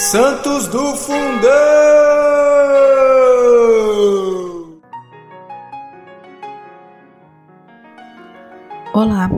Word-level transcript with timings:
Santos 0.00 0.68
do 0.68 0.94
Fundão! 0.94 1.50
Olá, 8.94 9.28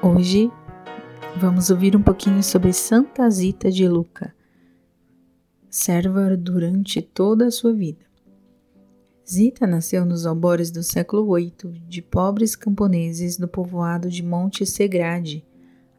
hoje 0.00 0.48
vamos 1.36 1.70
ouvir 1.70 1.96
um 1.96 2.02
pouquinho 2.02 2.40
sobre 2.40 2.72
Santa 2.72 3.28
Zita 3.28 3.68
de 3.68 3.88
Luca, 3.88 4.32
serva 5.68 6.36
durante 6.36 7.02
toda 7.02 7.48
a 7.48 7.50
sua 7.50 7.72
vida. 7.72 8.06
Zita 9.28 9.66
nasceu 9.66 10.06
nos 10.06 10.24
albores 10.24 10.70
do 10.70 10.84
século 10.84 11.34
VIII 11.34 11.82
de 11.88 12.00
pobres 12.00 12.54
camponeses 12.54 13.36
do 13.36 13.48
povoado 13.48 14.08
de 14.08 14.22
Monte 14.22 14.64
Segrade, 14.64 15.44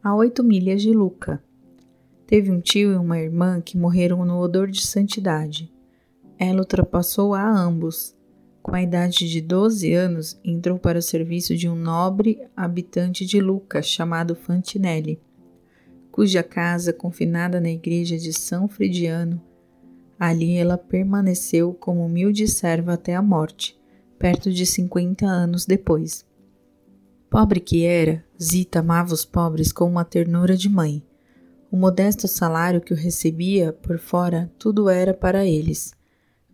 a 0.02 0.14
oito 0.14 0.42
milhas 0.42 0.80
de 0.80 0.94
Luca. 0.94 1.46
Teve 2.28 2.50
um 2.50 2.60
tio 2.60 2.92
e 2.92 2.96
uma 2.96 3.18
irmã 3.18 3.58
que 3.58 3.78
morreram 3.78 4.22
no 4.22 4.38
odor 4.38 4.70
de 4.70 4.86
santidade. 4.86 5.72
Ela 6.38 6.58
ultrapassou 6.58 7.34
a 7.34 7.42
ambos. 7.42 8.14
Com 8.62 8.74
a 8.74 8.82
idade 8.82 9.26
de 9.26 9.40
12 9.40 9.94
anos, 9.94 10.38
entrou 10.44 10.78
para 10.78 10.98
o 10.98 11.02
serviço 11.02 11.56
de 11.56 11.66
um 11.66 11.74
nobre 11.74 12.38
habitante 12.54 13.24
de 13.24 13.40
Luca 13.40 13.80
chamado 13.80 14.34
Fantinelli, 14.34 15.18
cuja 16.12 16.42
casa, 16.42 16.92
confinada 16.92 17.62
na 17.62 17.70
igreja 17.70 18.18
de 18.18 18.30
São 18.34 18.68
Fridiano, 18.68 19.40
ali 20.20 20.52
ela 20.54 20.76
permaneceu 20.76 21.72
como 21.72 22.04
humilde 22.04 22.46
serva 22.46 22.92
até 22.92 23.14
a 23.14 23.22
morte, 23.22 23.74
perto 24.18 24.52
de 24.52 24.66
50 24.66 25.24
anos 25.24 25.64
depois. 25.64 26.26
Pobre 27.30 27.58
que 27.58 27.86
era, 27.86 28.22
Zita 28.38 28.80
amava 28.80 29.14
os 29.14 29.24
pobres 29.24 29.72
com 29.72 29.86
uma 29.86 30.04
ternura 30.04 30.54
de 30.54 30.68
mãe. 30.68 31.02
O 31.70 31.76
modesto 31.76 32.26
salário 32.26 32.80
que 32.80 32.94
o 32.94 32.96
recebia 32.96 33.74
por 33.74 33.98
fora 33.98 34.50
tudo 34.58 34.88
era 34.88 35.12
para 35.12 35.44
eles. 35.44 35.92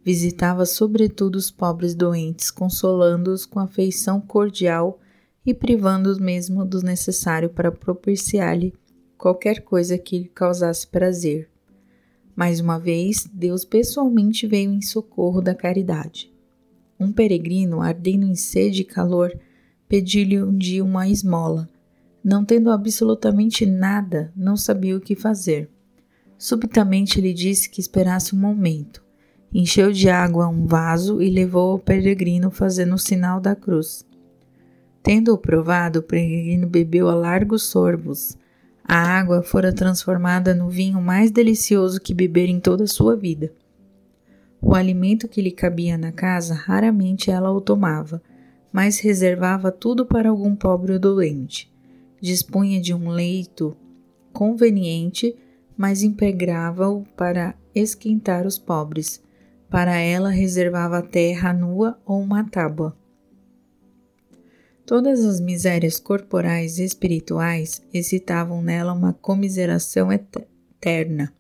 Visitava 0.05 0.67
sobretudo 0.67 1.37
os 1.37 1.53
pobres 1.53 1.95
doentes, 1.95 2.51
consolando-os 2.51 3.47
com 3.47 3.61
afeição 3.61 4.21
cordial 4.21 4.99
e 5.47 5.55
privando-os 5.55 6.19
mesmo 6.19 6.65
do 6.65 6.83
necessário 6.83 7.49
para 7.49 7.71
propiciar-lhe 7.71 8.75
qualquer 9.17 9.61
coisa 9.61 9.97
que 9.97 10.19
lhe 10.19 10.29
causasse 10.29 10.87
prazer. 10.87 11.49
Mais 12.35 12.59
uma 12.59 12.81
vez, 12.81 13.29
Deus 13.33 13.65
pessoalmente 13.65 14.49
veio 14.49 14.73
em 14.73 14.83
socorro 14.83 15.41
da 15.41 15.55
caridade. 15.55 16.33
Um 16.99 17.13
peregrino, 17.13 17.81
ardendo 17.81 18.27
em 18.27 18.35
sede 18.35 18.83
e 18.83 18.85
calor, 18.85 19.33
pediu-lhe 19.89 20.43
um 20.43 20.57
dia 20.57 20.85
uma 20.85 21.09
esmola. 21.09 21.69
Não 22.25 22.43
tendo 22.43 22.71
absolutamente 22.71 23.67
nada, 23.67 24.33
não 24.35 24.57
sabia 24.57 24.97
o 24.97 25.01
que 25.01 25.15
fazer. 25.15 25.69
Subitamente 26.39 27.21
lhe 27.21 27.35
disse 27.35 27.69
que 27.69 27.83
esperasse 27.83 28.35
um 28.35 28.39
momento. 28.39 29.05
Encheu 29.53 29.93
de 29.93 30.09
água 30.09 30.49
um 30.49 30.65
vaso 30.65 31.21
e 31.21 31.29
levou 31.29 31.73
ao 31.73 31.79
peregrino, 31.79 32.51
fazendo 32.51 32.95
o 32.95 32.99
sinal 32.99 33.41
da 33.41 33.55
cruz. 33.55 34.07
Tendo-o 35.03 35.37
provado, 35.37 35.99
o 35.99 36.03
peregrino 36.03 36.67
bebeu 36.67 37.11
a 37.11 37.15
largos 37.15 37.65
sorbos. 37.65 38.39
A 38.83 38.97
água 38.97 39.43
fora 39.43 39.71
transformada 39.71 40.55
no 40.55 40.71
vinho 40.71 41.03
mais 41.03 41.31
delicioso 41.31 42.01
que 42.01 42.15
beber 42.15 42.49
em 42.49 42.59
toda 42.59 42.85
a 42.85 42.89
sua 42.89 43.15
vida. 43.15 43.53
O 44.63 44.75
alimento 44.75 45.29
que 45.29 45.43
lhe 45.43 45.53
cabia 45.53 45.99
na 45.99 46.11
casa, 46.11 46.55
raramente 46.55 47.31
ela 47.31 47.53
o 47.53 47.61
tomava, 47.61 48.23
mas 48.73 48.99
reservava 48.99 49.71
tudo 49.71 50.07
para 50.07 50.31
algum 50.31 50.57
pobre 50.57 50.95
ou 50.95 50.99
doente 50.99 51.74
dispunha 52.25 52.81
de 52.81 52.95
um 52.95 53.11
leito 53.11 53.77
conveniente, 54.33 55.37
mas 55.77 56.03
empregava-o 56.03 57.05
para 57.15 57.55
esquentar 57.75 58.47
os 58.47 58.57
pobres. 58.57 59.23
Para 59.69 59.99
ela 59.99 60.31
reservava 60.31 61.03
terra 61.03 61.53
nua 61.53 62.01
ou 62.07 62.23
uma 62.23 62.43
tábua. 62.43 62.97
Todas 64.87 65.23
as 65.23 65.39
misérias 65.39 66.01
corporais 66.01 66.79
e 66.79 66.85
espirituais 66.85 67.83
excitavam 67.93 68.63
nela 68.63 68.95
uma 68.95 69.13
comiseração 69.13 70.09
eterna. 70.11 71.31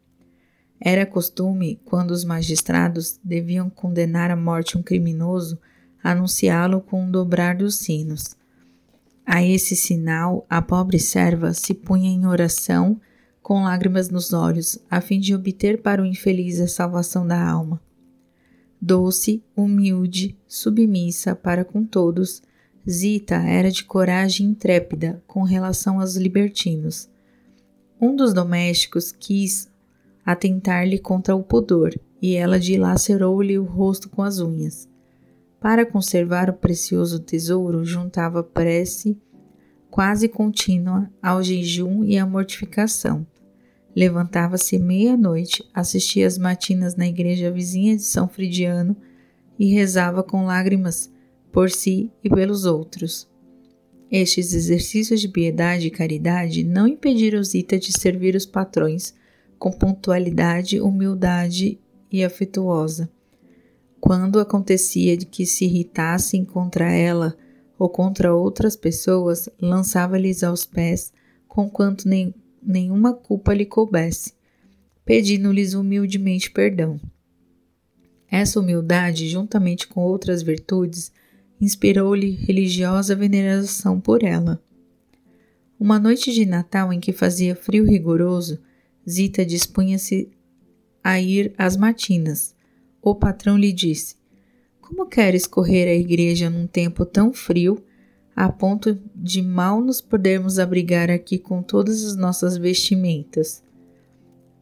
Era 0.79 1.07
costume, 1.07 1.81
quando 1.87 2.11
os 2.11 2.27
magistrados 2.27 3.19
deviam 3.25 3.71
condenar 3.71 4.31
à 4.31 4.37
morte 4.37 4.77
um 4.77 4.83
criminoso, 4.83 5.59
anunciá-lo 6.03 6.83
com 6.83 7.05
um 7.05 7.11
dobrar 7.11 7.57
dos 7.57 7.77
sinos. 7.77 8.37
A 9.27 9.43
esse 9.43 9.75
sinal, 9.75 10.47
a 10.49 10.61
pobre 10.61 10.99
serva 10.99 11.55
se 11.55 11.73
punha 11.73 12.11
em 12.11 12.27
oração 12.27 13.01
com 13.43 13.65
lágrimas 13.65 14.09
nos 14.09 14.33
olhos, 14.33 14.79
a 14.91 15.01
fim 15.01 15.21
de 15.21 15.35
obter 15.35 15.83
para 15.83 16.03
o 16.03 16.07
infeliz 16.07 16.61
a 16.61 16.67
salvação 16.67 17.27
da 17.27 17.43
alma. 17.43 17.81
Doce, 18.81 19.43
humilde, 19.57 20.39
submissa 20.47 21.35
para 21.35 21.65
com 21.65 21.85
todos, 21.85 22.43
Zita 22.89 23.37
era 23.37 23.71
de 23.71 23.85
coragem 23.85 24.47
intrépida 24.47 25.23
com 25.27 25.43
relação 25.43 26.01
aos 26.01 26.17
libertinos. 26.17 27.09
Um 27.99 28.15
dos 28.15 28.35
domésticos 28.35 29.11
quis 29.11 29.71
atentar-lhe 30.25 30.99
contra 30.99 31.35
o 31.35 31.43
pudor, 31.43 31.95
e 32.21 32.35
ela 32.35 32.59
dilacerou-lhe 32.59 33.59
o 33.59 33.65
rosto 33.65 34.09
com 34.09 34.23
as 34.23 34.39
unhas. 34.39 34.89
Para 35.65 35.87
conservar 35.87 36.51
o 36.51 36.53
precioso 36.53 37.19
tesouro, 37.19 37.87
juntava 37.87 38.43
prece 38.43 39.19
quase 39.91 40.29
contínua 40.29 41.11
ao 41.23 41.43
jejum 41.43 42.05
e 42.05 42.19
à 42.19 42.27
mortificação. 42.27 43.27
Levantava-se 43.97 44.79
meia-noite, 44.79 45.67
assistia 45.73 46.27
às 46.27 46.37
matinas 46.37 46.97
na 46.97 47.09
igreja 47.09 47.51
vizinha 47.51 47.97
de 47.97 48.03
São 48.03 48.29
Fridiano 48.29 48.95
e 49.59 49.73
rezava 49.73 50.23
com 50.23 50.45
lágrimas 50.45 51.11
por 51.51 51.71
si 51.71 52.13
e 52.23 52.29
pelos 52.29 52.67
outros. 52.67 53.27
Estes 54.11 54.53
exercícios 54.53 55.19
de 55.19 55.29
piedade 55.29 55.87
e 55.87 55.91
caridade 55.91 56.63
não 56.63 56.87
impediram 56.87 57.43
Zita 57.43 57.79
de 57.79 57.91
servir 57.91 58.37
os 58.37 58.45
patrões 58.45 59.15
com 59.59 59.73
pontualidade, 59.73 60.79
humildade 60.79 61.81
e 62.13 62.23
afetuosa. 62.23 63.14
Quando 64.07 64.39
acontecia 64.39 65.17
de 65.17 65.25
que 65.25 65.47
se 65.47 65.65
irritassem 65.65 66.45
contra 66.45 66.93
ela 66.93 67.35
ou 67.79 67.89
contra 67.89 68.35
outras 68.35 68.77
pessoas, 68.77 69.49
lançava-lhes 69.59 70.43
aos 70.43 70.67
pés, 70.67 71.11
conquanto 71.49 72.07
nem, 72.07 72.35
nenhuma 72.63 73.15
culpa 73.15 73.55
lhe 73.55 73.65
coubesse, 73.65 74.35
pedindo-lhes 75.07 75.73
humildemente 75.73 76.51
perdão. 76.51 77.01
Essa 78.31 78.61
humildade, 78.61 79.27
juntamente 79.27 79.89
com 79.89 80.03
outras 80.03 80.43
virtudes, 80.43 81.11
inspirou-lhe 81.59 82.33
religiosa 82.33 83.17
veneração 83.17 83.99
por 83.99 84.23
ela. 84.23 84.63
Uma 85.81 85.99
noite 85.99 86.31
de 86.31 86.45
Natal 86.45 86.93
em 86.93 87.01
que 87.01 87.11
fazia 87.11 87.57
frio 87.57 87.87
rigoroso, 87.87 88.59
Zita 89.09 89.47
dispunha-se 89.47 90.31
a 91.03 91.19
ir 91.19 91.55
às 91.57 91.75
matinas 91.75 92.54
o 93.05 93.15
patrão 93.15 93.59
lhe 93.59 93.73
disse: 93.73 94.17
Como 94.81 95.07
queres 95.07 95.47
correr 95.47 95.87
à 95.87 95.95
igreja 95.95 96.49
num 96.49 96.67
tempo 96.67 97.05
tão 97.05 97.33
frio, 97.33 97.85
a 98.35 98.51
ponto 98.51 98.99
de 99.15 99.43
mal 99.43 99.81
nos 99.81 100.01
podermos 100.01 100.59
abrigar 100.59 101.11
aqui 101.11 101.39
com 101.39 101.63
todas 101.63 102.03
as 102.05 102.17
nossas 102.17 102.57
vestimentas? 102.57 103.63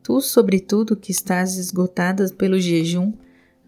Tu, 0.02 0.20
sobretudo, 0.20 0.96
que 0.96 1.12
estás 1.12 1.56
esgotada 1.56 2.28
pelo 2.30 2.58
jejum, 2.58 3.12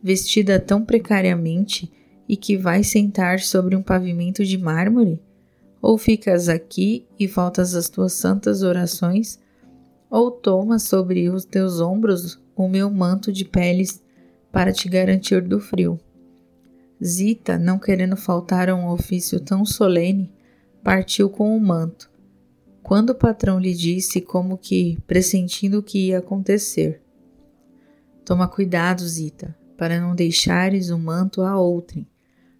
vestida 0.03 0.59
tão 0.59 0.85
precariamente 0.85 1.91
e 2.29 2.37
que 2.37 2.57
vais 2.57 2.89
sentar 2.89 3.39
sobre 3.39 3.77
um 3.77 3.83
pavimento 3.83 4.45
de 4.45 4.59
mármore? 4.59 5.23
Ou 5.81 5.97
ficas 5.97 6.49
aqui 6.49 7.07
e 7.19 7.29
faltas 7.29 7.75
às 7.77 7.89
tuas 7.89 8.15
santas 8.15 8.63
orações? 8.63 9.39
Ou 10.11 10.31
tomas 10.33 10.83
sobre 10.83 11.29
os 11.31 11.45
teus 11.45 11.81
ombros 11.81 12.43
o 12.57 12.69
meu 12.69 12.91
manto 12.91 13.33
de 13.33 13.45
peles 13.45 14.04
para 14.55 14.73
te 14.73 14.89
garantir 14.89 15.43
do 15.43 15.59
frio. 15.59 15.99
Zita, 17.05 17.59
não 17.59 17.77
querendo 17.77 18.17
faltar 18.17 18.69
a 18.69 18.77
um 18.77 18.87
ofício 18.87 19.41
tão 19.41 19.67
solene, 19.67 20.33
partiu 20.81 21.29
com 21.29 21.57
o 21.57 21.61
manto. 21.61 22.09
Quando 22.81 23.11
o 23.11 23.15
patrão 23.17 23.59
lhe 23.59 23.75
disse, 23.75 24.21
como 24.21 24.57
que 24.57 24.97
pressentindo 25.09 25.81
o 25.81 25.83
que 25.83 26.07
ia 26.07 26.19
acontecer: 26.19 27.03
Toma 28.25 28.47
cuidado, 28.47 29.03
Zita, 29.03 29.59
para 29.77 30.01
não 30.01 30.15
deixares 30.15 30.91
o 30.91 30.99
manto 30.99 31.43
a 31.43 31.59
outrem, 31.59 32.07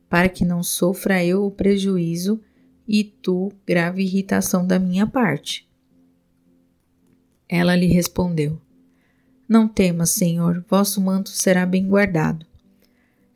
para 0.09 0.29
que 0.29 0.45
não 0.45 0.65
sofra 0.65 1.25
eu 1.25 1.45
o 1.45 1.51
prejuízo 1.51 2.41
e 2.89 3.05
tu 3.05 3.53
grave 3.65 4.03
irritação 4.03 4.67
da 4.67 4.81
minha 4.81 5.07
parte. 5.07 5.71
Ela 7.49 7.77
lhe 7.77 7.87
respondeu: 7.87 8.61
não 9.49 9.69
temas, 9.69 10.11
Senhor, 10.11 10.65
vosso 10.69 11.01
manto 11.01 11.29
será 11.29 11.67
bem 11.67 11.87
guardado. 11.87 12.47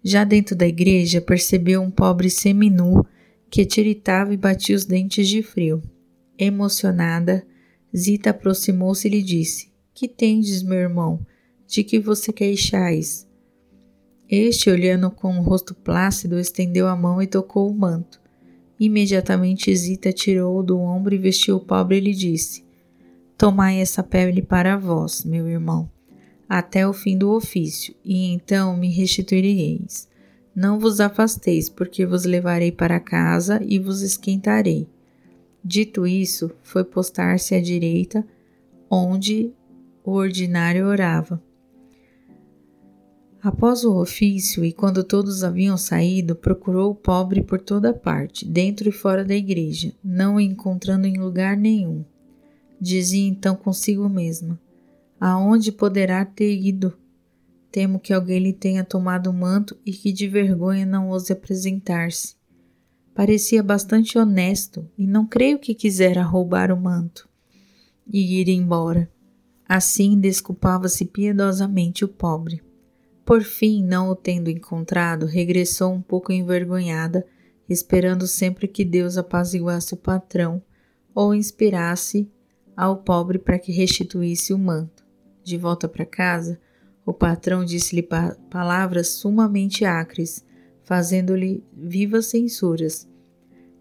Já 0.02 0.24
dentro 0.24 0.56
da 0.56 0.66
igreja 0.66 1.20
percebeu 1.20 1.82
um 1.82 1.90
pobre 1.90 2.30
seminu 2.30 3.04
que 3.50 3.66
tiritava 3.66 4.32
e 4.32 4.36
batia 4.36 4.76
os 4.76 4.84
dentes 4.84 5.28
de 5.28 5.42
frio. 5.42 5.82
Emocionada, 6.38 7.46
Zita 7.94 8.30
aproximou-se 8.30 9.06
e 9.06 9.10
lhe 9.10 9.22
disse: 9.22 9.70
Que 9.92 10.08
tendes, 10.08 10.62
meu 10.62 10.78
irmão? 10.78 11.26
De 11.66 11.84
que 11.84 11.98
você 11.98 12.32
queixais? 12.32 13.26
Este, 14.28 14.70
olhando 14.70 15.10
com 15.10 15.38
o 15.38 15.42
rosto 15.42 15.74
plácido, 15.74 16.38
estendeu 16.38 16.86
a 16.86 16.96
mão 16.96 17.20
e 17.20 17.26
tocou 17.26 17.70
o 17.70 17.74
manto. 17.74 18.20
Imediatamente 18.78 19.74
Zita 19.74 20.12
tirou-o 20.12 20.62
do 20.62 20.78
ombro 20.78 21.14
e 21.14 21.18
vestiu 21.18 21.56
o 21.56 21.60
pobre 21.60 21.96
e 21.96 22.00
lhe 22.00 22.14
disse: 22.14 22.64
Tomai 23.36 23.80
essa 23.80 24.02
pele 24.02 24.42
para 24.42 24.76
vós, 24.76 25.24
meu 25.24 25.48
irmão, 25.48 25.90
até 26.48 26.88
o 26.88 26.92
fim 26.92 27.18
do 27.18 27.30
ofício, 27.30 27.94
e 28.04 28.32
então 28.32 28.76
me 28.76 28.88
restituireis. 28.88 30.08
Não 30.54 30.78
vos 30.78 31.00
afasteis, 31.00 31.68
porque 31.68 32.06
vos 32.06 32.24
levarei 32.24 32.72
para 32.72 32.98
casa 32.98 33.60
e 33.64 33.78
vos 33.78 34.00
esquentarei. 34.00 34.88
Dito 35.62 36.06
isso, 36.06 36.50
foi 36.62 36.82
postar-se 36.82 37.54
à 37.54 37.60
direita, 37.60 38.26
onde 38.90 39.52
o 40.02 40.12
ordinário 40.12 40.86
orava. 40.86 41.42
Após 43.40 43.84
o 43.84 43.96
ofício 43.96 44.64
e 44.64 44.72
quando 44.72 45.04
todos 45.04 45.44
haviam 45.44 45.76
saído, 45.76 46.34
procurou 46.34 46.90
o 46.90 46.94
pobre 46.94 47.42
por 47.42 47.60
toda 47.60 47.92
parte, 47.92 48.44
dentro 48.44 48.88
e 48.88 48.92
fora 48.92 49.24
da 49.24 49.34
igreja, 49.34 49.92
não 50.02 50.36
o 50.36 50.40
encontrando 50.40 51.06
em 51.06 51.18
lugar 51.18 51.56
nenhum. 51.56 52.04
Dizia 52.80 53.28
então 53.28 53.54
consigo 53.54 54.08
mesma: 54.08 54.58
Aonde 55.20 55.72
poderá 55.72 56.24
ter 56.24 56.56
ido? 56.56 56.96
Temo 57.72 57.98
que 57.98 58.12
alguém 58.12 58.38
lhe 58.38 58.52
tenha 58.52 58.84
tomado 58.84 59.30
o 59.30 59.32
manto 59.32 59.76
e 59.84 59.92
que 59.92 60.12
de 60.12 60.28
vergonha 60.28 60.86
não 60.86 61.10
ouse 61.10 61.32
apresentar-se. 61.32 62.36
Parecia 63.14 63.62
bastante 63.62 64.16
honesto 64.16 64.88
e 64.96 65.06
não 65.06 65.26
creio 65.26 65.58
que 65.58 65.74
quisera 65.74 66.22
roubar 66.22 66.70
o 66.70 66.80
manto 66.80 67.28
e 68.06 68.40
ir 68.40 68.48
embora. 68.48 69.10
Assim 69.68 70.18
desculpava-se 70.18 71.04
piedosamente 71.04 72.04
o 72.04 72.08
pobre. 72.08 72.62
Por 73.24 73.42
fim, 73.42 73.84
não 73.84 74.08
o 74.08 74.16
tendo 74.16 74.48
encontrado, 74.48 75.26
regressou 75.26 75.92
um 75.92 76.00
pouco 76.00 76.32
envergonhada, 76.32 77.26
esperando 77.68 78.26
sempre 78.26 78.66
que 78.66 78.84
Deus 78.84 79.18
apaziguasse 79.18 79.92
o 79.92 79.96
patrão 79.98 80.62
ou 81.14 81.34
inspirasse 81.34 82.30
ao 82.76 83.02
pobre 83.02 83.38
para 83.38 83.58
que 83.58 83.72
restituísse 83.72 84.54
o 84.54 84.58
manto. 84.58 85.07
De 85.48 85.56
volta 85.56 85.88
para 85.88 86.04
casa, 86.04 86.60
o 87.06 87.12
patrão 87.14 87.64
disse-lhe 87.64 88.02
pa 88.02 88.36
palavras 88.50 89.08
sumamente 89.08 89.82
acres, 89.82 90.44
fazendo-lhe 90.82 91.64
vivas 91.72 92.26
censuras. 92.26 93.08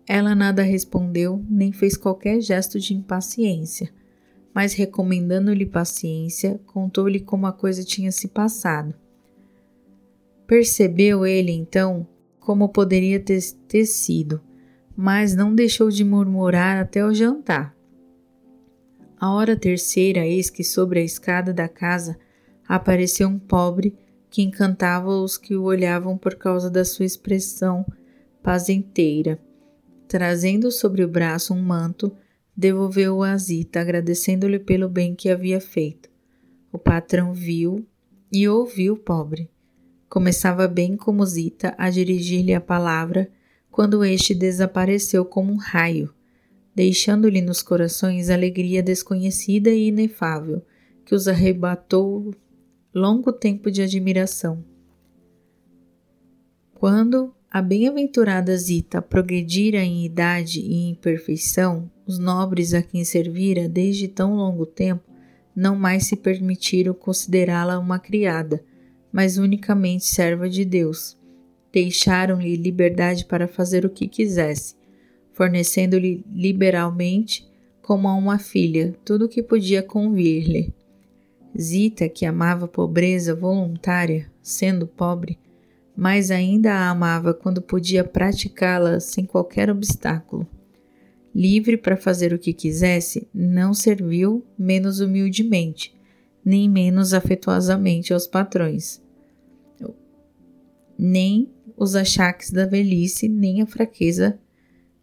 Ela 0.08 0.34
nada 0.34 0.62
respondeu, 0.62 1.44
nem 1.50 1.74
fez 1.74 1.98
qualquer 1.98 2.40
gesto 2.40 2.80
de 2.80 2.94
impaciência, 2.94 3.90
mas 4.54 4.72
recomendando-lhe 4.72 5.66
paciência, 5.66 6.58
contou-lhe 6.66 7.20
como 7.20 7.46
a 7.46 7.52
coisa 7.52 7.84
tinha 7.84 8.14
se 8.14 8.30
passado. 8.30 8.96
Percebeu 10.48 11.26
ele 11.26 11.52
então 11.52 12.08
como 12.40 12.70
poderia 12.70 13.20
ter, 13.20 13.42
ter 13.68 13.86
sido, 13.86 14.40
mas 14.96 15.36
não 15.36 15.54
deixou 15.54 15.90
de 15.90 16.06
murmurar 16.06 16.78
até 16.78 17.06
o 17.06 17.14
jantar. 17.14 17.77
A 19.20 19.32
hora 19.32 19.56
terceira, 19.56 20.26
eis 20.26 20.50
que 20.50 20.64
sobre 20.64 21.00
a 21.00 21.04
escada 21.04 21.52
da 21.52 21.68
casa 21.68 22.18
apareceu 22.68 23.28
um 23.28 23.40
pobre 23.40 23.98
que 24.30 24.44
encantava 24.44 25.10
os 25.10 25.38
que 25.38 25.56
o 25.56 25.64
olhavam 25.64 26.18
por 26.18 26.36
causa 26.36 26.70
da 26.70 26.86
sua 26.86 27.06
expressão 27.06 27.84
pazenteira. 28.44 29.40
Trazendo 30.08 30.72
sobre 30.72 31.04
o 31.04 31.08
braço 31.08 31.54
um 31.54 31.62
manto, 31.62 32.16
devolveu-o 32.56 33.24
a 33.24 33.36
Zita, 33.38 33.82
agradecendo-lhe 33.82 34.60
pelo 34.60 34.88
bem 34.88 35.16
que 35.16 35.30
havia 35.30 35.60
feito. 35.60 36.10
O 36.72 36.78
patrão 36.78 37.34
viu 37.34 37.88
e 38.32 38.48
ouviu 38.48 38.94
o 38.94 38.98
pobre. 38.98 39.50
Começava 40.08 40.68
bem 40.68 40.96
como 40.96 41.26
Zita 41.26 41.74
a 41.78 41.90
dirigir-lhe 41.90 42.54
a 42.54 42.62
palavra 42.62 43.30
quando 43.72 44.06
este 44.06 44.36
desapareceu 44.36 45.26
como 45.26 45.52
um 45.52 45.58
raio, 45.58 46.14
deixando-lhe 46.78 47.42
nos 47.42 47.64
corações 47.64 48.30
alegria 48.30 48.84
desconhecida 48.84 49.72
e 49.72 49.88
inefável, 49.88 50.64
que 51.04 51.16
os 51.16 51.28
arrebatou 51.28 52.36
longo 52.94 53.34
tempo 53.34 53.72
de 53.72 53.82
admiração. 53.82 54.64
Quando 56.76 57.34
a 57.50 57.64
bem-aventurada 57.64 58.56
Zita 58.56 59.02
progredira 59.02 59.80
em 59.80 60.06
idade 60.06 60.60
e 60.60 60.90
em 60.90 60.94
perfeição, 60.94 61.90
os 62.06 62.20
nobres 62.20 62.76
a 62.76 62.84
quem 62.84 63.04
servira 63.04 63.68
desde 63.68 64.08
tão 64.08 64.36
longo 64.36 64.68
tempo 64.68 65.04
não 65.56 65.76
mais 65.76 66.06
se 66.06 66.16
permitiram 66.16 66.94
considerá-la 66.94 67.80
uma 67.80 67.98
criada, 67.98 68.64
mas 69.12 69.40
unicamente 69.40 70.06
serva 70.06 70.48
de 70.48 70.64
Deus. 70.64 71.18
Deixaram-lhe 71.74 72.56
liberdade 72.56 73.26
para 73.26 73.48
fazer 73.48 73.84
o 73.84 73.90
que 73.90 74.08
quisesse, 74.08 74.76
fornecendo-lhe 75.38 76.26
liberalmente, 76.34 77.48
como 77.80 78.08
a 78.08 78.16
uma 78.16 78.40
filha, 78.40 78.96
tudo 79.06 79.26
o 79.26 79.30
que 79.30 79.44
podia 79.44 79.84
convir-lhe. 79.84 80.74
Zita, 81.56 82.10
que 82.10 82.26
amava 82.26 82.66
a 82.66 82.68
pobreza 82.68 83.36
voluntária, 83.36 84.32
sendo 84.42 84.88
pobre, 84.88 85.38
mas 85.96 86.32
ainda 86.32 86.74
a 86.74 86.90
amava 86.90 87.36
quando 87.36 87.62
podia 87.62 88.04
praticá-la 88.04 89.00
sem 89.00 89.26
qualquer 89.26 89.70
obstáculo. 89.70 90.48
Livre 91.34 91.78
para 91.78 91.96
fazer 91.96 92.34
o 92.34 92.40
que 92.40 92.52
quisesse, 92.52 93.28
não 93.32 93.76
serviu 93.76 94.44
menos 94.58 95.00
humildemente, 95.00 95.96
nem 96.44 96.68
menos 96.68 97.14
afetuosamente 97.14 98.12
aos 98.12 98.26
patrões, 98.26 99.00
nem 100.98 101.48
os 101.78 101.96
achaques 101.96 102.50
da 102.50 102.66
velhice, 102.66 103.28
nem 103.30 103.62
a 103.62 103.68
fraqueza 103.68 104.40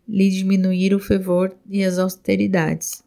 lhe 0.08 0.30
diminuíram 0.30 0.98
o 0.98 1.00
fervor 1.00 1.54
e 1.68 1.82
as 1.82 1.98
austeridades. 1.98 3.02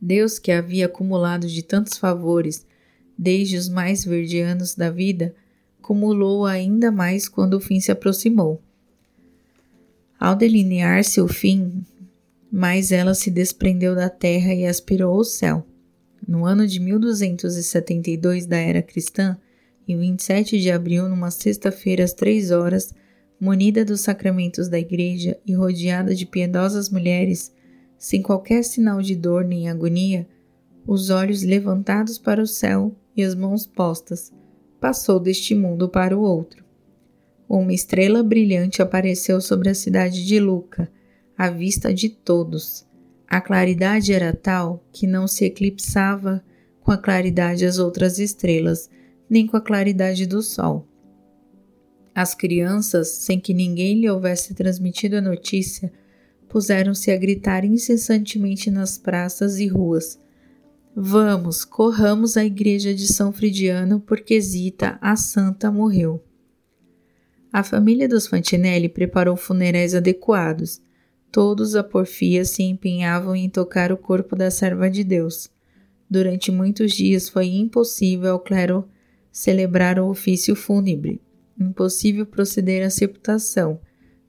Deus, 0.00 0.38
que 0.38 0.52
havia 0.52 0.86
acumulado 0.86 1.46
de 1.46 1.62
tantos 1.62 1.96
favores 1.96 2.66
desde 3.16 3.56
os 3.56 3.68
mais 3.68 4.04
verdianos 4.04 4.74
da 4.74 4.90
vida, 4.90 5.34
cumulou 5.80 6.44
ainda 6.44 6.90
mais 6.90 7.28
quando 7.28 7.54
o 7.54 7.60
fim 7.60 7.80
se 7.80 7.92
aproximou. 7.92 8.60
Ao 10.18 10.34
delinear-se 10.34 11.20
o 11.20 11.28
fim, 11.28 11.84
mais 12.50 12.92
ela 12.92 13.14
se 13.14 13.30
desprendeu 13.30 13.94
da 13.94 14.08
terra 14.08 14.54
e 14.54 14.66
aspirou 14.66 15.16
ao 15.16 15.24
céu. 15.24 15.66
No 16.26 16.46
ano 16.46 16.66
de 16.66 16.80
1272 16.80 18.46
da 18.46 18.56
era 18.56 18.82
cristã, 18.82 19.36
em 19.86 19.98
27 19.98 20.58
de 20.58 20.70
abril, 20.70 21.08
numa 21.08 21.30
sexta-feira 21.30 22.04
às 22.04 22.14
três 22.14 22.50
horas, 22.50 22.94
munida 23.40 23.84
dos 23.84 24.00
sacramentos 24.00 24.68
da 24.68 24.78
igreja 24.78 25.38
e 25.46 25.54
rodeada 25.54 26.14
de 26.14 26.26
piedosas 26.26 26.88
mulheres, 26.88 27.52
sem 27.98 28.22
qualquer 28.22 28.62
sinal 28.62 29.00
de 29.00 29.14
dor 29.14 29.44
nem 29.44 29.68
agonia, 29.68 30.26
os 30.86 31.10
olhos 31.10 31.42
levantados 31.42 32.18
para 32.18 32.42
o 32.42 32.46
céu 32.46 32.94
e 33.16 33.22
as 33.22 33.34
mãos 33.34 33.66
postas, 33.66 34.32
passou 34.80 35.18
deste 35.18 35.54
mundo 35.54 35.88
para 35.88 36.16
o 36.16 36.20
outro. 36.20 36.64
Uma 37.48 37.72
estrela 37.72 38.22
brilhante 38.22 38.82
apareceu 38.82 39.40
sobre 39.40 39.68
a 39.68 39.74
cidade 39.74 40.24
de 40.26 40.40
Luca, 40.40 40.90
à 41.36 41.50
vista 41.50 41.92
de 41.92 42.08
todos. 42.08 42.86
A 43.28 43.40
claridade 43.40 44.12
era 44.12 44.32
tal 44.32 44.84
que 44.92 45.06
não 45.06 45.26
se 45.26 45.44
eclipsava 45.44 46.44
com 46.80 46.92
a 46.92 46.98
claridade 46.98 47.64
as 47.64 47.78
outras 47.78 48.18
estrelas, 48.18 48.90
nem 49.28 49.46
com 49.46 49.56
a 49.56 49.60
claridade 49.60 50.26
do 50.26 50.42
sol. 50.42 50.86
As 52.14 52.34
crianças, 52.34 53.08
sem 53.08 53.40
que 53.40 53.52
ninguém 53.52 54.00
lhe 54.00 54.08
houvesse 54.08 54.54
transmitido 54.54 55.16
a 55.16 55.20
notícia, 55.20 55.92
puseram-se 56.48 57.10
a 57.10 57.16
gritar 57.16 57.64
incessantemente 57.64 58.70
nas 58.70 58.96
praças 58.96 59.58
e 59.58 59.66
ruas. 59.66 60.20
Vamos, 60.94 61.64
corramos 61.64 62.36
à 62.36 62.44
igreja 62.44 62.94
de 62.94 63.12
São 63.12 63.32
Fridiano, 63.32 63.98
porque 64.00 64.40
Zita, 64.40 64.96
a 65.00 65.16
santa, 65.16 65.72
morreu. 65.72 66.22
A 67.52 67.64
família 67.64 68.08
dos 68.08 68.26
Fantinelli 68.26 68.88
preparou 68.88 69.36
funerais 69.36 69.94
adequados 69.94 70.80
Todos 71.34 71.74
a 71.74 71.82
porfia 71.82 72.44
se 72.44 72.62
empenhavam 72.62 73.34
em 73.34 73.50
tocar 73.50 73.90
o 73.90 73.96
corpo 73.96 74.36
da 74.36 74.52
serva 74.52 74.88
de 74.88 75.02
Deus. 75.02 75.50
Durante 76.08 76.52
muitos 76.52 76.92
dias 76.92 77.28
foi 77.28 77.46
impossível 77.46 78.34
ao 78.34 78.38
clero 78.38 78.88
celebrar 79.32 79.98
o 79.98 80.08
ofício 80.08 80.54
fúnebre, 80.54 81.20
impossível 81.58 82.26
proceder 82.26 82.84
à 82.84 82.90
sepultação. 82.90 83.80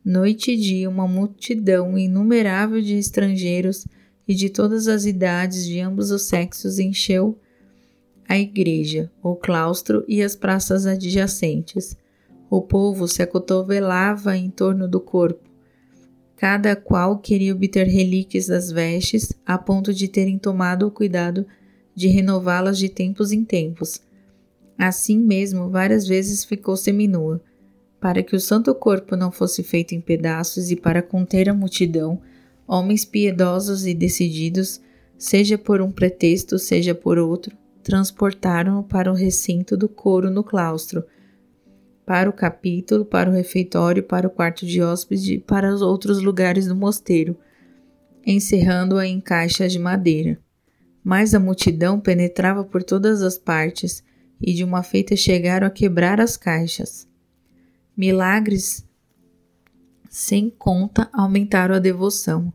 Noite 0.03 0.51
e 0.51 0.57
dia, 0.57 0.89
uma 0.89 1.07
multidão 1.07 1.97
inumerável 1.97 2.81
de 2.81 2.95
estrangeiros 2.95 3.87
e 4.27 4.35
de 4.35 4.49
todas 4.49 4.87
as 4.87 5.05
idades 5.05 5.65
de 5.65 5.79
ambos 5.79 6.11
os 6.11 6.23
sexos 6.23 6.79
encheu 6.79 7.39
a 8.27 8.37
igreja, 8.37 9.11
o 9.21 9.35
claustro 9.35 10.03
e 10.07 10.21
as 10.21 10.35
praças 10.35 10.85
adjacentes. 10.85 11.95
O 12.49 12.61
povo 12.61 13.07
se 13.07 13.21
acotovelava 13.21 14.35
em 14.35 14.49
torno 14.49 14.87
do 14.87 14.99
corpo 14.99 15.45
Cada 16.37 16.75
qual 16.75 17.19
queria 17.19 17.53
obter 17.53 17.87
relíquias 17.87 18.47
das 18.47 18.69
vestes, 18.69 19.31
a 19.45 19.57
ponto 19.57 19.93
de 19.93 20.07
terem 20.07 20.37
tomado 20.37 20.85
o 20.85 20.91
cuidado 20.91 21.45
de 21.95 22.07
renová-las 22.07 22.77
de 22.77 22.89
tempos 22.89 23.31
em 23.31 23.43
tempos. 23.45 24.01
Assim 24.77 25.19
mesmo, 25.19 25.69
várias 25.69 26.07
vezes 26.07 26.43
ficou 26.43 26.75
seminua, 26.75 27.41
para 27.99 28.21
que 28.21 28.35
o 28.35 28.39
santo 28.39 28.73
corpo 28.75 29.15
não 29.15 29.31
fosse 29.31 29.63
feito 29.63 29.95
em 29.95 30.01
pedaços 30.01 30.69
e 30.69 30.75
para 30.75 31.01
conter 31.01 31.49
a 31.49 31.53
multidão, 31.53 32.21
homens 32.67 33.05
piedosos 33.05 33.85
e 33.85 33.93
decididos, 33.93 34.81
seja 35.17 35.57
por 35.57 35.81
um 35.81 35.91
pretexto, 35.91 36.59
seja 36.59 36.93
por 36.93 37.17
outro, 37.17 37.55
transportaram-no 37.81 38.83
para 38.83 39.11
o 39.11 39.15
recinto 39.15 39.77
do 39.77 39.87
coro 39.87 40.29
no 40.29 40.43
claustro, 40.43 41.05
para 42.05 42.29
o 42.29 42.33
capítulo, 42.33 43.05
para 43.05 43.29
o 43.29 43.33
refeitório, 43.33 44.03
para 44.03 44.27
o 44.27 44.29
quarto 44.29 44.65
de 44.65 44.81
hóspedes 44.81 45.27
e 45.27 45.39
para 45.39 45.73
os 45.73 45.81
outros 45.81 46.21
lugares 46.21 46.67
do 46.67 46.75
mosteiro, 46.75 47.37
encerrando-a 48.25 49.07
em 49.07 49.19
caixas 49.19 49.71
de 49.71 49.79
madeira. 49.79 50.37
Mas 51.03 51.33
a 51.33 51.39
multidão 51.39 51.99
penetrava 51.99 52.63
por 52.63 52.83
todas 52.83 53.21
as 53.21 53.37
partes 53.37 54.03
e 54.41 54.53
de 54.53 54.63
uma 54.63 54.83
feita 54.83 55.15
chegaram 55.15 55.67
a 55.67 55.71
quebrar 55.71 56.19
as 56.19 56.37
caixas. 56.37 57.07
Milagres 57.95 58.85
sem 60.09 60.49
conta 60.49 61.09
aumentaram 61.11 61.75
a 61.75 61.79
devoção. 61.79 62.53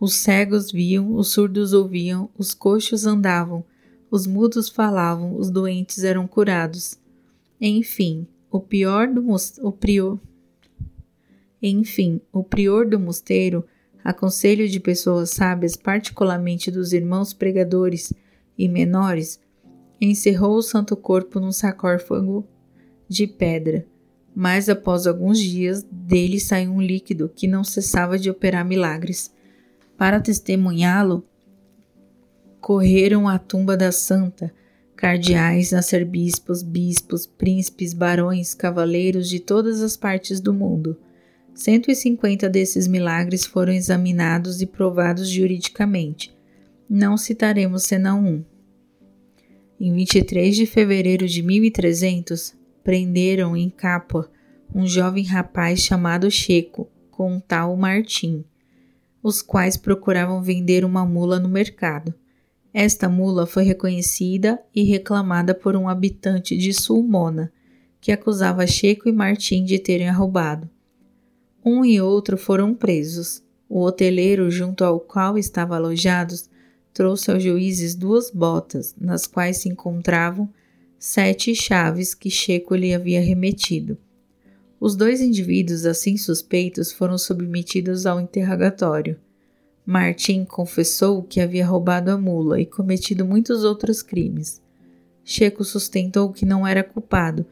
Os 0.00 0.14
cegos 0.14 0.70
viam, 0.70 1.14
os 1.14 1.28
surdos 1.28 1.72
ouviam, 1.72 2.30
os 2.36 2.54
coxos 2.54 3.06
andavam, 3.06 3.64
os 4.10 4.26
mudos 4.26 4.68
falavam, 4.68 5.36
os 5.36 5.50
doentes 5.50 6.04
eram 6.04 6.26
curados. 6.26 6.98
Enfim, 7.60 8.26
o 8.50 8.60
pior 8.60 9.08
do 9.08 9.24
o 9.62 9.72
prior 9.72 10.18
enfim, 11.60 12.20
o 12.32 12.44
prior 12.44 12.86
do 12.86 13.00
mosteiro, 13.00 13.64
a 14.04 14.12
conselho 14.12 14.68
de 14.68 14.78
pessoas 14.78 15.30
sábias, 15.30 15.76
particularmente 15.76 16.70
dos 16.70 16.92
irmãos 16.92 17.32
pregadores 17.32 18.12
e 18.56 18.68
menores, 18.68 19.40
encerrou 20.00 20.56
o 20.56 20.62
santo 20.62 20.96
corpo 20.96 21.40
num 21.40 21.52
sarcófago 21.52 22.46
de 23.08 23.26
pedra, 23.26 23.86
mas 24.34 24.68
após 24.68 25.06
alguns 25.06 25.38
dias 25.38 25.82
dele 25.90 26.38
saiu 26.38 26.72
um 26.72 26.80
líquido 26.80 27.28
que 27.34 27.48
não 27.48 27.64
cessava 27.64 28.18
de 28.18 28.30
operar 28.30 28.64
milagres. 28.64 29.32
Para 29.96 30.20
testemunhá-lo, 30.20 31.26
correram 32.60 33.28
à 33.28 33.38
tumba 33.38 33.76
da 33.76 33.90
santa, 33.90 34.52
cardeais, 34.94 35.72
arcebispos, 35.72 36.62
bispos, 36.62 37.26
príncipes, 37.26 37.94
barões, 37.94 38.54
cavaleiros 38.54 39.28
de 39.28 39.40
todas 39.40 39.80
as 39.80 39.96
partes 39.96 40.40
do 40.40 40.52
mundo. 40.52 40.96
150 41.54 42.48
desses 42.48 42.86
milagres 42.86 43.44
foram 43.44 43.72
examinados 43.72 44.60
e 44.60 44.66
provados 44.66 45.28
juridicamente. 45.28 46.36
Não 46.88 47.16
citaremos 47.16 47.82
senão 47.82 48.24
um. 48.24 48.44
Em 49.80 49.92
23 49.92 50.56
de 50.56 50.66
fevereiro 50.66 51.28
de 51.28 51.40
1300, 51.40 52.52
prenderam 52.82 53.56
em 53.56 53.70
Capua 53.70 54.28
um 54.74 54.84
jovem 54.84 55.22
rapaz 55.22 55.80
chamado 55.80 56.28
Checo, 56.30 56.90
com 57.12 57.34
um 57.34 57.40
tal 57.40 57.76
Martim, 57.76 58.44
os 59.22 59.40
quais 59.40 59.76
procuravam 59.76 60.42
vender 60.42 60.84
uma 60.84 61.06
mula 61.06 61.38
no 61.38 61.48
mercado. 61.48 62.12
Esta 62.74 63.08
mula 63.08 63.46
foi 63.46 63.62
reconhecida 63.62 64.60
e 64.74 64.82
reclamada 64.82 65.54
por 65.54 65.76
um 65.76 65.88
habitante 65.88 66.56
de 66.56 66.72
Sulmona, 66.72 67.52
que 68.00 68.10
acusava 68.10 68.66
Checo 68.66 69.08
e 69.08 69.12
Martim 69.12 69.64
de 69.64 69.78
terem 69.78 70.10
roubado. 70.10 70.68
Um 71.64 71.84
e 71.84 72.00
outro 72.00 72.36
foram 72.36 72.74
presos. 72.74 73.44
O 73.68 73.80
hoteleiro 73.82 74.50
junto 74.50 74.84
ao 74.84 74.98
qual 74.98 75.38
estavam 75.38 75.76
alojados 75.76 76.50
trouxe 76.98 77.30
aos 77.30 77.40
juízes 77.40 77.94
duas 77.94 78.28
botas, 78.28 78.92
nas 79.00 79.24
quais 79.24 79.58
se 79.58 79.68
encontravam 79.68 80.52
sete 80.98 81.54
chaves 81.54 82.12
que 82.12 82.28
Checo 82.28 82.74
lhe 82.74 82.92
havia 82.92 83.20
remetido. 83.20 83.96
Os 84.80 84.96
dois 84.96 85.20
indivíduos 85.20 85.86
assim 85.86 86.16
suspeitos 86.16 86.90
foram 86.90 87.16
submetidos 87.16 88.04
ao 88.04 88.20
interrogatório. 88.20 89.16
Martim 89.86 90.44
confessou 90.44 91.22
que 91.22 91.40
havia 91.40 91.64
roubado 91.64 92.10
a 92.10 92.18
mula 92.18 92.60
e 92.60 92.66
cometido 92.66 93.24
muitos 93.24 93.62
outros 93.62 94.02
crimes. 94.02 94.60
Checo 95.22 95.62
sustentou 95.62 96.32
que 96.32 96.44
não 96.44 96.66
era 96.66 96.82
culpado, 96.82 97.46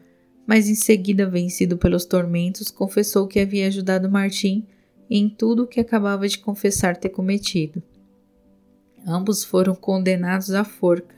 mas 0.45 0.67
em 0.67 0.75
seguida, 0.75 1.25
vencido 1.25 1.77
pelos 1.77 2.03
tormentos, 2.03 2.69
confessou 2.69 3.25
que 3.25 3.39
havia 3.39 3.67
ajudado 3.67 4.11
Martim 4.11 4.67
em 5.09 5.29
tudo 5.29 5.63
o 5.63 5.67
que 5.67 5.79
acabava 5.79 6.27
de 6.27 6.37
confessar 6.37 6.97
ter 6.97 7.07
cometido. 7.07 7.81
Ambos 9.09 9.45
foram 9.45 9.73
condenados 9.73 10.51
à 10.51 10.65
forca. 10.65 11.15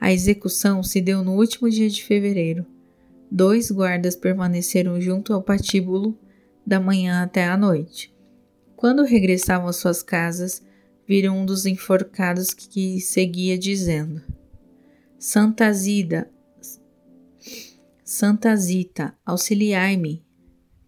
A 0.00 0.12
execução 0.12 0.84
se 0.84 1.00
deu 1.00 1.24
no 1.24 1.34
último 1.34 1.68
dia 1.68 1.90
de 1.90 2.04
fevereiro. 2.04 2.64
Dois 3.28 3.72
guardas 3.72 4.14
permaneceram 4.14 5.00
junto 5.00 5.34
ao 5.34 5.42
patíbulo 5.42 6.16
da 6.64 6.78
manhã 6.78 7.24
até 7.24 7.48
a 7.48 7.56
noite. 7.56 8.14
Quando 8.76 9.02
regressavam 9.02 9.66
às 9.66 9.74
suas 9.74 10.00
casas, 10.00 10.62
viram 11.08 11.38
um 11.38 11.44
dos 11.44 11.66
enforcados 11.66 12.54
que 12.54 13.00
seguia 13.00 13.58
dizendo: 13.58 14.22
Santa 15.18 15.72
Zida, 15.72 16.30
Santa 18.04 18.54
Zita, 18.54 19.12
auxiliai-me. 19.26 20.24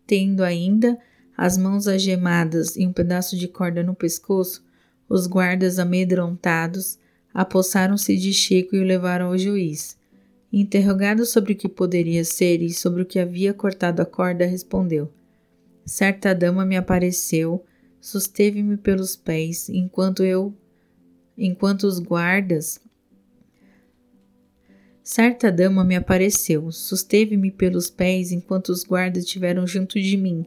Tendo 0.06 0.44
ainda 0.44 0.96
as 1.37 1.58
mãos 1.58 1.88
agemadas 1.88 2.76
e 2.76 2.87
um 2.87 2.92
pedaço 2.92 3.37
de 3.37 3.49
corda 3.49 3.82
no 3.82 3.96
pescoço, 3.96 4.64
os 5.11 5.26
guardas 5.26 5.81
amedrontados 5.81 6.97
apossaram-se 7.35 8.17
de 8.17 8.33
Chico 8.33 8.76
e 8.76 8.79
o 8.79 8.85
levaram 8.85 9.26
ao 9.26 9.37
juiz. 9.37 9.99
Interrogado 10.52 11.26
sobre 11.26 11.52
o 11.52 11.57
que 11.57 11.69
poderia 11.69 12.25
ser 12.25 12.62
e 12.62 12.73
sobre 12.73 13.02
o 13.02 13.07
que 13.07 13.19
havia 13.19 13.52
cortado 13.52 14.00
a 14.00 14.07
corda, 14.07 14.47
respondeu: 14.47 15.12
Certa 15.85 16.33
dama 16.33 16.64
me 16.64 16.76
apareceu, 16.76 17.64
susteve-me 18.00 18.76
pelos 18.76 19.17
pés, 19.17 19.69
enquanto 19.69 20.23
eu, 20.23 20.55
enquanto 21.37 21.85
os 21.85 21.99
guardas. 21.99 22.81
Certa 25.02 25.50
dama 25.50 25.83
me 25.83 25.97
apareceu, 25.97 26.71
susteve-me 26.71 27.50
pelos 27.50 27.90
pés 27.90 28.31
enquanto 28.31 28.69
os 28.69 28.85
guardas 28.85 29.25
estiveram 29.25 29.67
junto 29.67 30.00
de 30.00 30.17
mim 30.17 30.47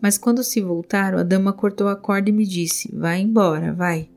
mas 0.00 0.16
quando 0.16 0.42
se 0.42 0.60
voltaram, 0.60 1.18
a 1.18 1.22
dama 1.22 1.52
cortou 1.52 1.88
a 1.88 1.96
corda 1.96 2.30
e 2.30 2.32
me 2.32 2.46
disse: 2.46 2.90
Vai 2.94 3.20
embora, 3.20 3.72
vai. 3.72 4.08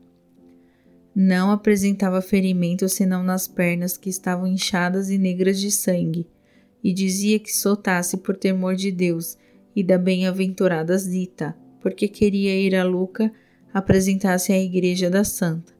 Não 1.14 1.50
apresentava 1.50 2.20
ferimento 2.20 2.88
senão 2.88 3.22
nas 3.22 3.46
pernas 3.46 3.96
que 3.96 4.08
estavam 4.08 4.46
inchadas 4.46 5.10
e 5.10 5.18
negras 5.18 5.60
de 5.60 5.70
sangue, 5.70 6.26
e 6.82 6.92
dizia 6.92 7.38
que 7.38 7.54
soltasse 7.54 8.16
por 8.16 8.36
temor 8.36 8.74
de 8.74 8.90
Deus 8.90 9.36
e 9.76 9.82
da 9.82 9.98
bem-aventurada 9.98 10.96
Zita, 10.98 11.56
porque 11.80 12.08
queria 12.08 12.56
ir 12.56 12.74
a 12.74 12.84
Luca 12.84 13.32
apresentar-se 13.72 14.52
à 14.52 14.58
igreja 14.58 15.10
da 15.10 15.22
Santa. 15.22 15.72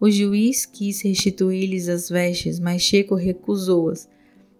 O 0.00 0.10
juiz 0.10 0.64
quis 0.64 1.02
restituir-lhes 1.02 1.88
as 1.88 2.08
vestes, 2.08 2.58
mas 2.58 2.80
Checo 2.80 3.14
recusou-as 3.14 4.08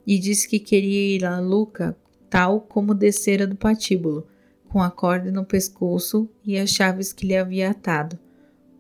e 0.06 0.18
disse 0.18 0.48
que 0.48 0.58
queria 0.58 1.16
ir 1.16 1.24
a 1.24 1.40
Luca 1.40 1.96
tal 2.28 2.60
como 2.60 2.94
descera 2.94 3.46
do 3.46 3.56
patíbulo 3.56 4.26
com 4.70 4.80
a 4.80 4.90
corda 4.90 5.32
no 5.32 5.44
pescoço 5.44 6.30
e 6.44 6.56
as 6.56 6.70
chaves 6.70 7.12
que 7.12 7.26
lhe 7.26 7.36
havia 7.36 7.70
atado. 7.70 8.18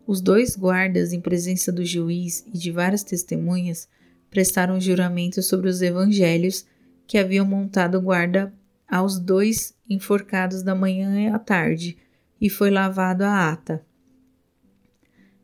Os 0.06 0.20
dois 0.20 0.56
guardas, 0.56 1.12
em 1.12 1.20
presença 1.20 1.70
do 1.70 1.84
juiz 1.84 2.44
e 2.46 2.56
de 2.56 2.70
várias 2.70 3.02
testemunhas, 3.02 3.88
prestaram 4.30 4.80
juramento 4.80 5.42
sobre 5.42 5.68
os 5.68 5.82
evangelhos 5.82 6.64
que 7.06 7.18
haviam 7.18 7.44
montado 7.44 8.00
guarda 8.00 8.54
aos 8.88 9.18
dois 9.18 9.74
enforcados 9.88 10.62
da 10.62 10.74
manhã 10.74 11.20
e 11.20 11.26
à 11.28 11.38
tarde, 11.38 11.98
e 12.40 12.48
foi 12.48 12.70
lavado 12.70 13.24
a 13.24 13.50
ata. 13.50 13.84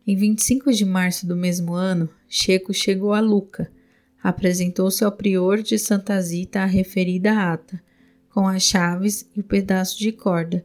Em 0.06 0.16
25 0.16 0.72
de 0.72 0.84
março 0.84 1.26
do 1.26 1.36
mesmo 1.36 1.74
ano, 1.74 2.08
Checo 2.28 2.72
chegou 2.72 3.12
a 3.12 3.20
Luca, 3.20 3.70
apresentou-se 4.22 5.04
ao 5.04 5.10
prior 5.10 5.62
de 5.62 5.78
Santa 5.78 6.20
Zita 6.20 6.60
a 6.60 6.66
referida 6.66 7.32
ata, 7.52 7.82
com 8.37 8.47
as 8.47 8.64
chaves 8.64 9.26
e 9.35 9.40
o 9.40 9.43
pedaço 9.43 9.99
de 9.99 10.12
corda. 10.12 10.62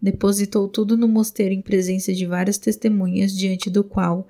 Depositou 0.00 0.68
tudo 0.68 0.94
no 0.94 1.08
mosteiro 1.08 1.54
em 1.54 1.62
presença 1.62 2.12
de 2.12 2.26
várias 2.26 2.58
testemunhas 2.58 3.34
diante 3.34 3.70
do 3.70 3.82
qual 3.82 4.28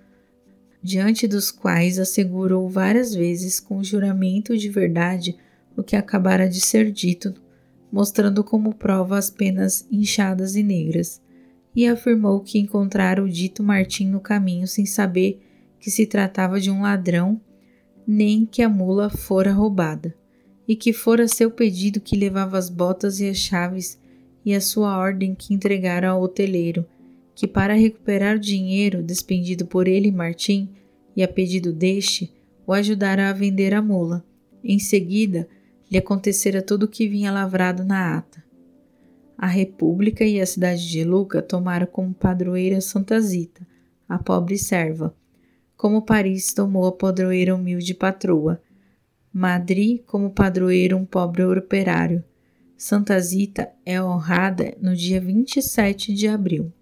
diante 0.80 1.26
dos 1.26 1.50
quais 1.50 1.98
assegurou 1.98 2.68
várias 2.68 3.12
vezes 3.12 3.58
com 3.58 3.82
juramento 3.82 4.56
de 4.56 4.68
verdade 4.68 5.36
o 5.76 5.82
que 5.82 5.96
acabara 5.96 6.48
de 6.48 6.60
ser 6.60 6.92
dito, 6.92 7.34
mostrando 7.90 8.44
como 8.44 8.72
prova 8.72 9.18
as 9.18 9.28
penas 9.28 9.84
inchadas 9.90 10.54
e 10.54 10.62
negras, 10.62 11.20
e 11.74 11.88
afirmou 11.88 12.42
que 12.42 12.60
encontrara 12.60 13.24
o 13.24 13.28
dito 13.28 13.60
Martim 13.60 14.06
no 14.06 14.20
caminho 14.20 14.68
sem 14.68 14.86
saber 14.86 15.42
que 15.80 15.90
se 15.90 16.06
tratava 16.06 16.60
de 16.60 16.70
um 16.70 16.82
ladrão, 16.82 17.40
nem 18.06 18.46
que 18.46 18.62
a 18.62 18.68
mula 18.68 19.10
fora 19.10 19.52
roubada 19.52 20.14
e 20.66 20.74
que 20.74 20.92
fora 20.92 21.28
seu 21.28 21.50
pedido 21.50 22.00
que 22.00 22.16
levava 22.16 22.56
as 22.56 22.70
botas 22.70 23.20
e 23.20 23.28
as 23.28 23.36
chaves 23.36 23.98
e 24.44 24.54
a 24.54 24.60
sua 24.60 24.98
ordem 24.98 25.34
que 25.34 25.54
entregara 25.54 26.10
ao 26.10 26.22
hoteleiro, 26.22 26.86
que 27.34 27.46
para 27.46 27.74
recuperar 27.74 28.36
o 28.36 28.40
dinheiro 28.40 29.02
despendido 29.02 29.66
por 29.66 29.88
ele 29.88 30.08
e 30.08 30.12
Martim, 30.12 30.68
e 31.16 31.22
a 31.22 31.28
pedido 31.28 31.72
deste, 31.72 32.32
o 32.66 32.72
ajudara 32.72 33.28
a 33.28 33.32
vender 33.32 33.74
a 33.74 33.82
mula. 33.82 34.24
Em 34.62 34.78
seguida, 34.78 35.48
lhe 35.90 35.98
acontecera 35.98 36.62
tudo 36.62 36.84
o 36.84 36.88
que 36.88 37.06
vinha 37.06 37.32
lavrado 37.32 37.84
na 37.84 38.16
ata. 38.16 38.42
A 39.36 39.46
República 39.46 40.24
e 40.24 40.40
a 40.40 40.46
cidade 40.46 40.88
de 40.88 41.04
Luca 41.04 41.42
tomaram 41.42 41.86
como 41.86 42.14
padroeira 42.14 42.80
Santa 42.80 43.20
Zita, 43.20 43.66
a 44.08 44.18
pobre 44.18 44.56
serva, 44.56 45.14
como 45.76 46.02
Paris 46.02 46.52
tomou 46.52 46.86
a 46.86 46.92
padroeira 46.92 47.54
humilde 47.54 47.94
patroa, 47.94 48.60
Madrid 49.36 50.00
como 50.06 50.30
padroeiro 50.30 50.96
um 50.96 51.04
pobre 51.04 51.42
operário. 51.44 52.22
Santa 52.76 53.18
Zita 53.18 53.68
é 53.84 54.00
honrada 54.00 54.76
no 54.80 54.94
dia 54.94 55.20
27 55.20 56.14
de 56.14 56.28
abril. 56.28 56.72